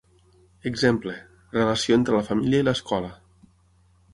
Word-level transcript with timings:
Exemple: 0.69 1.13
relació 1.57 1.99
entre 2.01 2.17
la 2.17 2.25
família 2.31 2.63
i 2.65 2.67
l'escola. 2.71 3.13